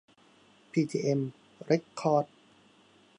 [0.71, 1.19] พีจีเอ็ม
[1.65, 2.25] เร็คคอร์ด